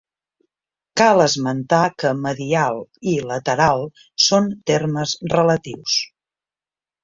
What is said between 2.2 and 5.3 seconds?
medial i lateral són termes